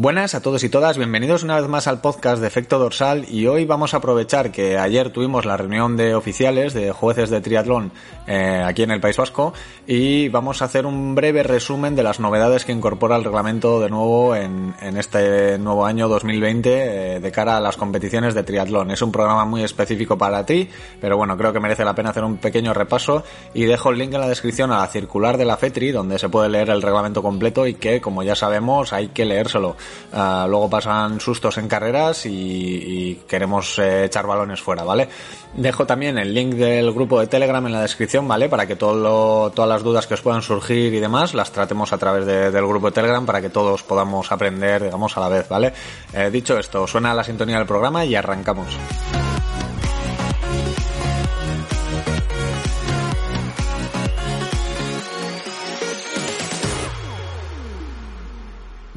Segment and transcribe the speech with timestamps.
[0.00, 3.48] Buenas a todos y todas, bienvenidos una vez más al podcast de Efecto Dorsal y
[3.48, 7.90] hoy vamos a aprovechar que ayer tuvimos la reunión de oficiales, de jueces de triatlón
[8.28, 9.54] eh, aquí en el País Vasco
[9.88, 13.90] y vamos a hacer un breve resumen de las novedades que incorpora el reglamento de
[13.90, 18.92] nuevo en, este nuevo año 2020 eh, de cara a las competiciones de triatlón.
[18.92, 20.70] Es un programa muy específico para ti,
[21.00, 24.14] pero bueno, creo que merece la pena hacer un pequeño repaso y dejo el link
[24.14, 27.20] en la descripción a la circular de la FETRI donde se puede leer el reglamento
[27.20, 29.74] completo y que como ya sabemos hay que leérselo.
[30.12, 35.08] Ah, luego pasan sustos en carreras y, queremos eh, echar balones fuera, ¿vale?
[35.54, 38.48] Dejo también el link del grupo de Telegram en la descripción, ¿vale?
[38.48, 42.24] Para que todas las dudas que os puedan surgir y demás las tratemos a través
[42.26, 45.72] del grupo de Telegram para que todos podamos aprender, digamos, a la vez, ¿vale?
[46.12, 48.68] Eh, dicho esto, suena la sintonía del programa y arrancamos.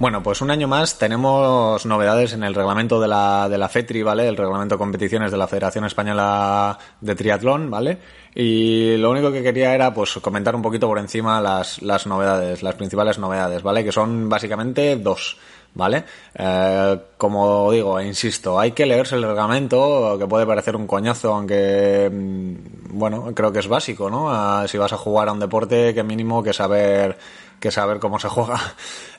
[0.01, 4.01] Bueno, pues un año más tenemos novedades en el reglamento de la, de la FETRI,
[4.01, 4.27] ¿vale?
[4.27, 7.99] El reglamento de competiciones de la Federación Española de Triatlón, ¿vale?
[8.33, 12.63] Y lo único que quería era, pues, comentar un poquito por encima las, las novedades,
[12.63, 13.83] las principales novedades, ¿vale?
[13.83, 15.37] Que son básicamente dos.
[15.73, 16.03] ¿vale?
[16.33, 22.09] Eh, como digo, insisto, hay que leerse el reglamento, que puede parecer un coñazo, aunque,
[22.11, 24.67] mm, bueno, creo que es básico, ¿no?
[24.67, 27.17] si vas a jugar a un deporte, que mínimo que saber
[27.61, 28.59] que saber cómo se juega.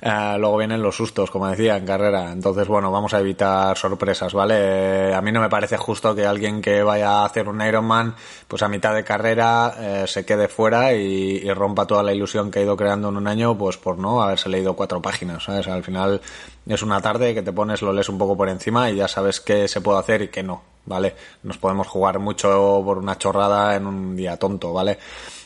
[0.04, 2.32] Eh, luego vienen los sustos, como decía, en carrera.
[2.32, 5.14] Entonces, bueno, vamos a evitar sorpresas, ¿vale?
[5.14, 8.16] a mí no me parece justo que alguien que vaya a hacer un Ironman,
[8.48, 12.58] pues a mitad de carrera eh, se quede fuera y, rompa toda la ilusión que
[12.58, 15.68] ha ido creando en un año, pues por no haberse leído cuatro páginas, ¿sabes?
[15.68, 16.20] Al final
[16.66, 19.40] es una tarde que te pones, lo lees un poco por encima y ya sabes
[19.40, 21.14] qué se puede hacer y qué no, ¿vale?
[21.44, 24.98] Nos podemos jugar mucho por una chorrada en un día tonto, ¿vale?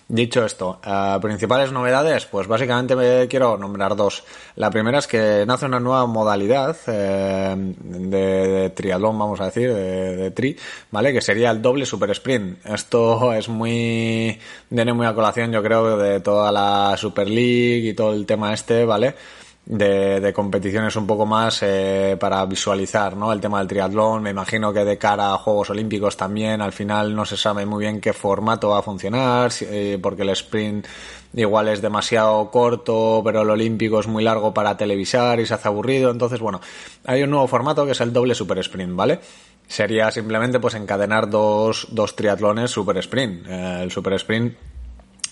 [0.09, 4.23] Dicho esto, eh, principales novedades, pues básicamente me quiero nombrar dos.
[4.55, 10.31] La primera es que nace una nueva modalidad eh, de, triatlón, vamos a decir, de,
[10.31, 10.57] tri,
[10.93, 11.13] ¿vale?
[11.13, 12.65] Que sería el doble super sprint.
[12.65, 14.39] Esto es muy,
[14.71, 18.55] viene muy a colación, yo creo, de toda la Super League y todo el tema
[18.55, 19.17] este, ¿vale?
[19.67, 23.33] De, de, competiciones un poco más eh, para visualizar ¿no?
[23.33, 24.23] el tema del triatlón.
[24.23, 27.83] Me imagino que de cara a Juegos Olímpicos también al final no se sabe muy
[27.85, 30.87] bien qué formato va a funcionar, eh, porque el sprint
[31.35, 35.69] igual es demasiado corto, pero el olímpico es muy largo para televisar y se hace
[35.69, 36.11] aburrido.
[36.11, 36.61] Entonces, bueno,
[37.05, 39.19] hay un nuevo formato que es el doble super sprint, ¿vale?
[39.67, 43.47] Sería simplemente pues encadenar dos, dos triatlones super sprint.
[43.49, 44.55] Eh, el super sprint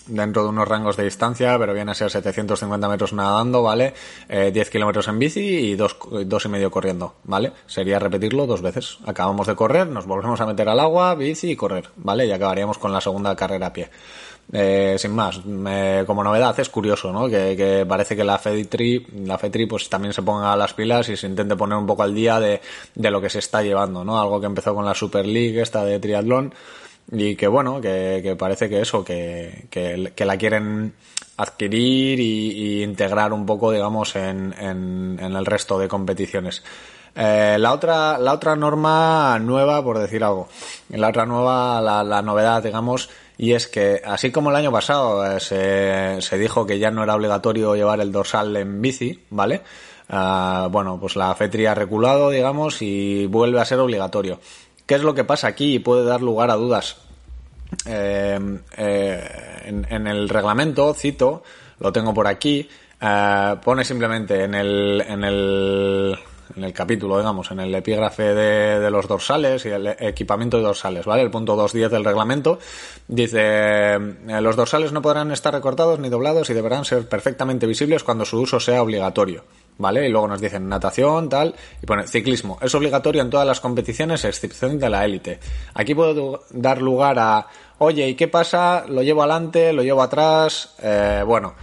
[0.07, 3.93] dentro de unos rangos de distancia, pero viene a ser 750 metros nadando, ¿vale?
[4.29, 7.51] Eh, 10 kilómetros en bici y dos, dos y medio corriendo, ¿vale?
[7.67, 8.97] Sería repetirlo dos veces.
[9.05, 12.25] Acabamos de correr, nos volvemos a meter al agua, bici y correr, ¿vale?
[12.25, 13.89] Y acabaríamos con la segunda carrera a pie.
[14.53, 15.39] Eh, sin más,
[16.05, 17.27] como novedad es curioso, ¿no?
[17.27, 21.17] Que, parece que la FEDITRI, la FETRI pues también se ponga a las pilas y
[21.17, 22.61] se intente poner un poco al día de,
[22.93, 24.19] de lo que se está llevando, ¿no?
[24.19, 26.53] Algo que empezó con la Super League, esta de triatlón,
[27.11, 30.93] y que bueno, que, parece que eso, que, que, la quieren
[31.37, 36.63] adquirir y, integrar un poco, digamos, en, en, el resto de competiciones.
[37.15, 40.49] Eh, la otra, la otra norma nueva, por decir algo,
[40.89, 45.25] la otra nueva, la, la novedad, digamos, y es que así como el año pasado
[45.25, 49.61] eh, se, se dijo que ya no era obligatorio llevar el dorsal en bici, ¿vale?
[50.07, 54.39] Ah, bueno, pues la FETRI ha reculado, digamos, y vuelve a ser obligatorio.
[54.85, 56.97] ¿Qué es lo que pasa aquí y puede dar lugar a dudas?
[57.85, 61.43] Eh, eh, en, el reglamento, cito,
[61.79, 62.69] lo tengo por aquí,
[63.01, 66.15] eh, pone simplemente en el, en el,
[66.55, 71.05] en el capítulo, digamos, en el epígrafe de, los dorsales y el equipamiento de dorsales,
[71.05, 71.23] ¿vale?
[71.23, 72.59] El punto 2.10 del reglamento
[73.07, 73.97] dice,
[74.39, 78.39] los dorsales no podrán estar recortados ni doblados y deberán ser perfectamente visibles cuando su
[78.39, 79.43] uso sea obligatorio.
[79.77, 80.07] ¿Vale?
[80.07, 82.57] Y luego nos dicen natación, tal, y pone ciclismo.
[82.61, 85.39] Es obligatorio en todas las competiciones, excepción de la élite.
[85.73, 87.47] Aquí puedo dar lugar a,
[87.79, 88.85] oye, ¿y qué pasa?
[88.87, 89.73] ¿Lo llevo adelante?
[89.73, 90.75] ¿Lo llevo atrás?
[90.81, 91.55] Eh, bueno,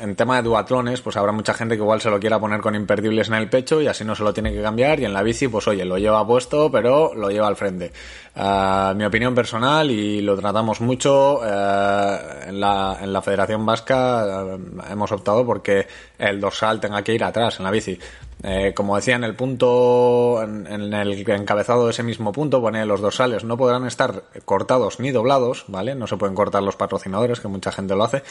[0.00, 2.74] en tema de duatlones, pues habrá mucha gente que igual se lo quiera poner con
[2.74, 5.00] imperdibles en el pecho y así no se lo tiene que cambiar.
[5.00, 7.92] Y en la bici, pues oye, lo lleva puesto, pero lo lleva al frente.
[8.34, 14.24] Uh, mi opinión personal, y lo tratamos mucho, uh, en, la, en la Federación Vasca
[14.24, 15.86] uh, hemos optado porque
[16.18, 17.98] el dorsal tenga que ir atrás en la bici.
[18.42, 23.00] Eh, como decía en el punto, en, el encabezado de ese mismo punto, pone los
[23.00, 25.94] dorsales no podrán estar cortados ni doblados, ¿vale?
[25.94, 28.22] No se pueden cortar los patrocinadores, que mucha gente lo hace,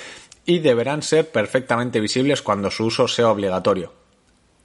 [0.46, 3.94] y deberán ser perfectamente visibles cuando su uso sea obligatorio.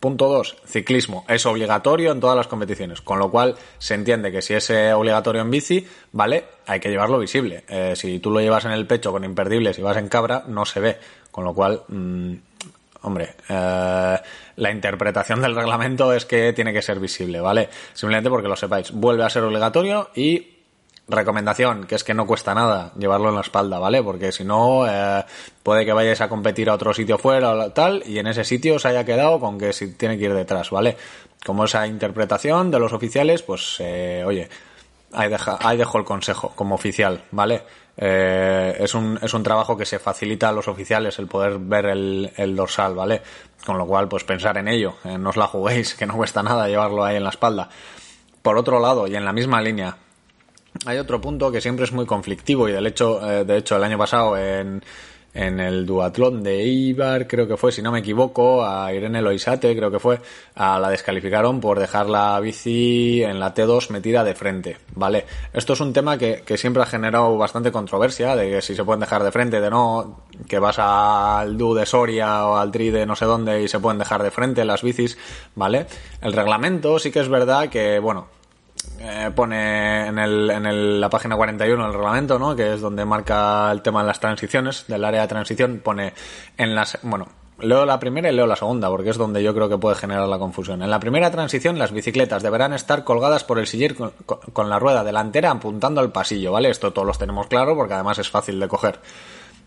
[0.01, 0.57] Punto 2.
[0.67, 1.25] Ciclismo.
[1.29, 5.41] Es obligatorio en todas las competiciones, con lo cual se entiende que si es obligatorio
[5.41, 6.45] en bici, ¿vale?
[6.67, 7.65] Hay que llevarlo visible.
[7.69, 10.67] Eh, si tú lo llevas en el pecho con imperdibles y vas en cabra, no
[10.67, 10.99] se ve.
[11.31, 12.35] Con lo cual, mmm,
[13.05, 14.19] hombre, eh,
[14.57, 17.69] la interpretación del reglamento es que tiene que ser visible, ¿vale?
[17.93, 18.91] Simplemente porque lo sepáis.
[18.91, 20.55] Vuelve a ser obligatorio y
[21.07, 24.03] recomendación, que es que no cuesta nada llevarlo en la espalda, ¿vale?
[24.03, 25.25] Porque si no, eh,
[25.63, 28.77] puede que vayáis a competir a otro sitio fuera o tal, y en ese sitio
[28.77, 30.97] os haya quedado con que si tiene que ir detrás, ¿vale?
[31.45, 34.49] Como esa interpretación de los oficiales, pues, eh, oye,
[35.13, 37.63] ahí, deja, ahí dejo el consejo como oficial, ¿vale?
[37.97, 41.87] Eh, es, un, es un trabajo que se facilita a los oficiales el poder ver
[41.87, 43.23] el, dorsal, ¿vale?
[43.65, 46.43] Con lo cual, pues pensar en ello, eh, no os la juguéis, que no cuesta
[46.43, 47.69] nada llevarlo ahí en la espalda.
[48.43, 49.97] Por otro lado, y en la misma línea,
[50.87, 53.85] hay otro punto que siempre es muy conflictivo y del hecho, eh, de hecho el
[53.85, 54.83] año pasado en,
[55.35, 59.77] en el duatlón de Ibar, creo que fue, si no me equivoco, a Irene Loisate,
[59.77, 60.21] creo que fue,
[60.55, 65.27] a la descalificaron por dejar la bici en la T2 metida de frente, ¿vale?
[65.53, 68.85] Esto es un tema que, que siempre ha generado bastante controversia, de que si se
[68.85, 72.91] pueden dejar de frente, de no, que vas al Du de Soria o al Tri
[72.91, 75.19] de no sé dónde y se pueden dejar de frente las bicis,
[75.57, 75.87] ¿vale?
[76.21, 78.29] El reglamento sí que es verdad que, bueno,
[78.99, 82.55] eh, pone en, el, en el, la página 41 del reglamento, ¿no?
[82.57, 86.15] Que es donde marca el tema de las transiciones, del área de transición, pone
[86.57, 87.29] en las, bueno,
[87.61, 90.29] leo la primera y leo la segunda, porque es donde yo creo que puede generar
[90.29, 90.83] la confusión.
[90.83, 94.69] En la primera transición, las bicicletas deberán estar colgadas por el siller con, con, con
[94.69, 96.71] la rueda delantera apuntando al pasillo, ¿vale?
[96.71, 99.01] Esto todos los tenemos claro, porque además es fácil de coger.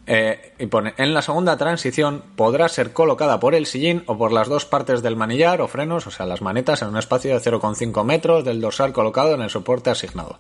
[0.10, 4.32] Eh, y pone, en la segunda transición podrá ser colocada por el sillín o por
[4.32, 7.42] las dos partes del manillar o frenos, o sea, las manetas en un espacio de
[7.42, 10.40] 0,5 metros del dorsal colocado en el soporte asignado.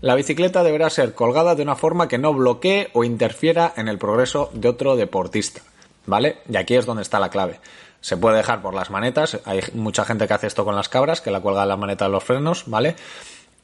[0.00, 3.98] La bicicleta deberá ser colgada de una forma que no bloquee o interfiera en el
[3.98, 5.62] progreso de otro deportista.
[6.06, 6.38] ¿Vale?
[6.50, 7.60] Y aquí es donde está la clave.
[8.00, 11.22] Se puede dejar por las manetas, hay mucha gente que hace esto con las cabras,
[11.22, 12.96] que la cuelga la maneta de los frenos, ¿vale?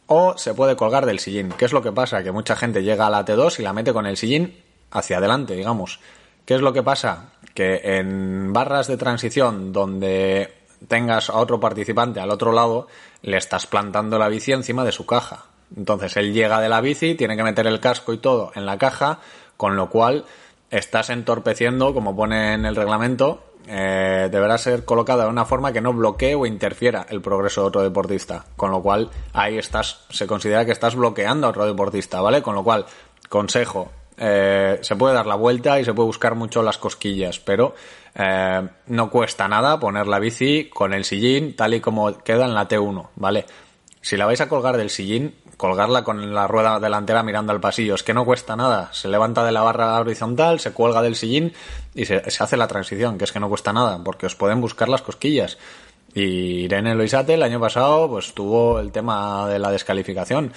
[0.07, 1.53] O se puede colgar del sillín.
[1.59, 2.23] ¿Qué es lo que pasa?
[2.23, 5.55] Que mucha gente llega a la T2 y la mete con el sillín hacia adelante,
[5.55, 6.01] digamos.
[6.45, 7.33] ¿Qué es lo que pasa?
[7.55, 10.53] Que en barras de transición donde
[10.89, 12.89] tengas a otro participante al otro lado,
[13.23, 15.45] le estás plantando la bici encima de su caja.
[15.77, 18.79] Entonces él llega de la bici, tiene que meter el casco y todo en la
[18.79, 19.21] caja,
[19.57, 20.25] con lo cual
[20.71, 25.81] estás entorpeciendo, como pone en el reglamento, eh, deberá ser colocada de una forma que
[25.81, 28.47] no bloquee o interfiera el progreso de otro deportista.
[28.57, 32.43] Con lo cual, ahí estás, se considera que estás bloqueando a otro deportista, ¿vale?
[32.43, 32.87] Con lo cual,
[33.29, 37.75] consejo, eh, se puede dar la vuelta y se puede buscar mucho las cosquillas, pero
[38.15, 42.53] eh, no cuesta nada poner la bici con el sillín tal y como queda en
[42.53, 43.47] la T1, ¿vale?
[44.03, 47.95] Si la vais a colgar del sillín, colgarla con la rueda delantera mirando al pasillo,
[47.95, 51.55] es que no cuesta nada, se levanta de la barra horizontal, se cuelga del sillín
[51.95, 54.61] y se, se hace la transición, que es que no cuesta nada, porque os pueden
[54.61, 55.57] buscar las cosquillas.
[56.13, 60.53] Y Irene Loisate el año pasado pues tuvo el tema de la descalificación.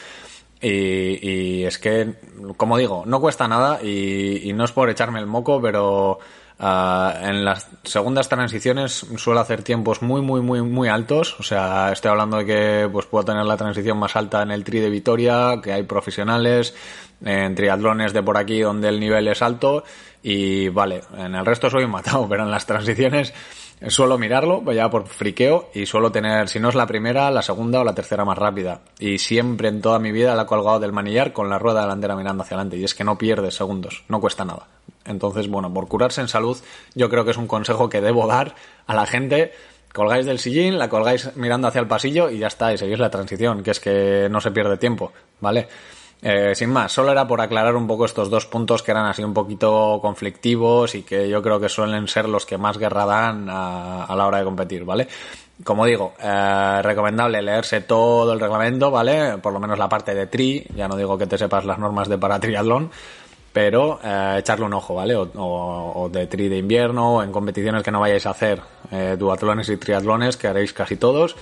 [0.63, 2.13] Y, y, es que,
[2.55, 6.19] como digo, no cuesta nada y, y no es por echarme el moco, pero
[6.59, 11.37] uh, en las segundas transiciones suelo hacer tiempos muy, muy, muy, muy altos.
[11.37, 14.63] O sea, estoy hablando de que pues puedo tener la transición más alta en el
[14.63, 16.73] tri de Vitoria, que hay profesionales,
[17.25, 19.83] en triatlones de por aquí donde el nivel es alto.
[20.21, 23.33] Y vale, en el resto soy matado, pero en las transiciones
[23.87, 27.41] suelo mirarlo, pues ya por friqueo, y suelo tener, si no es la primera, la
[27.41, 28.81] segunda o la tercera más rápida.
[28.99, 32.15] Y siempre en toda mi vida la he colgado del manillar con la rueda delantera
[32.15, 32.77] mirando hacia adelante.
[32.77, 34.67] Y es que no pierdes segundos, no cuesta nada.
[35.05, 36.57] Entonces, bueno, por curarse en salud,
[36.95, 38.55] yo creo que es un consejo que debo dar
[38.87, 39.51] a la gente.
[39.93, 43.11] Colgáis del sillín, la colgáis mirando hacia el pasillo y ya está, y seguís la
[43.11, 45.67] transición, que es que no se pierde tiempo, ¿vale?
[46.25, 49.21] Eh, sin más, solo era por aclarar un poco estos dos puntos que eran así
[49.25, 53.49] un poquito conflictivos y que yo creo que suelen ser los que más guerra dan
[53.49, 55.09] a, la hora de competir, ¿vale?
[55.65, 59.37] Como digo, eh, recomendable leerse todo el reglamento, ¿vale?
[59.39, 62.07] Por lo menos la parte de tri, ya no digo que te sepas las normas
[62.07, 62.89] de para triatlón,
[63.51, 65.17] pero eh, echarle un ojo, ¿vale?
[65.17, 68.61] O, o, o, de tri de invierno, o en competiciones que no vayáis a hacer,
[68.91, 71.35] eh, duatlones y triatlones, que haréis casi todos,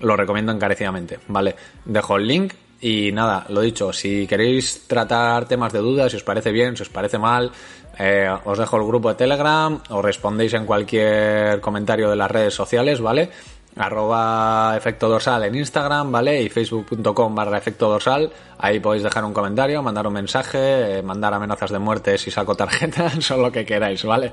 [0.00, 1.56] lo recomiendo encarecidamente, ¿vale?
[1.86, 6.22] Dejo el link Y nada, lo dicho, si queréis tratar temas de dudas, si os
[6.22, 7.50] parece bien, si os parece mal,
[7.98, 12.54] eh, os dejo el grupo de Telegram, os respondéis en cualquier comentario de las redes
[12.54, 13.30] sociales, ¿vale?
[13.78, 16.42] Arroba efecto dorsal en Instagram, ¿vale?
[16.42, 18.30] Y facebook.com barra efecto dorsal.
[18.58, 22.56] Ahí podéis dejar un comentario, mandar un mensaje, eh, mandar amenazas de muerte si saco
[22.56, 24.32] tarjetas o lo que queráis, ¿vale?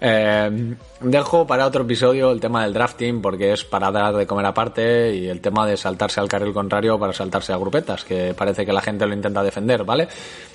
[0.00, 4.46] Eh, dejo para otro episodio el tema del drafting porque es para dar de comer
[4.46, 8.64] aparte y el tema de saltarse al carril contrario para saltarse a grupetas, que parece
[8.64, 10.08] que la gente lo intenta defender, ¿vale?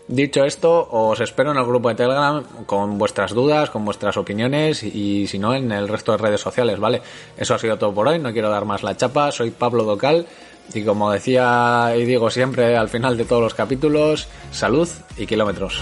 [0.07, 4.81] Dicho esto, os espero en el grupo de Telegram con vuestras dudas, con vuestras opiniones
[4.81, 6.99] y si no en el resto de redes sociales, ¿vale?
[7.37, 10.27] Eso ha sido todo por hoy, no quiero dar más la chapa, soy Pablo Docal
[10.71, 15.81] y como decía y digo siempre al final de todos los capítulos, salud y kilómetros.